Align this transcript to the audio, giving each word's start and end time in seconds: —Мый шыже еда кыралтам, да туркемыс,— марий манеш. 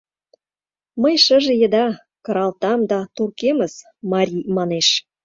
—Мый 1.01 1.15
шыже 1.25 1.53
еда 1.65 1.85
кыралтам, 2.25 2.79
да 2.91 2.99
туркемыс,— 3.15 3.73
марий 4.11 4.45
манеш. 4.57 4.87